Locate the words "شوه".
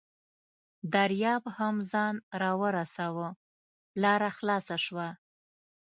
4.85-5.07